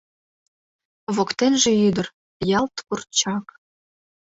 [1.15, 2.07] Воктенже ӱдыр,
[2.59, 3.45] ялт курчак.